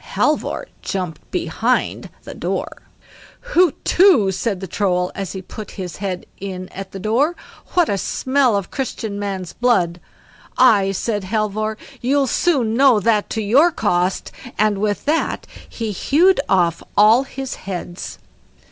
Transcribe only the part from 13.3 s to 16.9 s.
your cost", and with that he hewed off